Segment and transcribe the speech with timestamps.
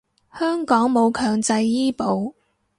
[0.33, 2.33] 香港冇強制醫保